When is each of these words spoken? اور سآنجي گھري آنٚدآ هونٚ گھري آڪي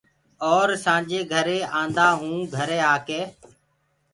اور 0.51 0.67
سآنجي 0.83 1.19
گھري 1.33 1.57
آنٚدآ 1.81 2.07
هونٚ 2.19 2.49
گھري 2.55 2.79
آڪي 2.93 3.21